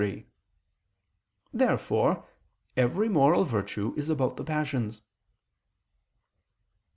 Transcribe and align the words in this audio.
Therefore 1.53 2.25
every 2.75 3.07
moral 3.07 3.43
virtue 3.43 3.93
is 3.95 4.09
about 4.09 4.35
the 4.35 4.43
passions. 4.43 5.03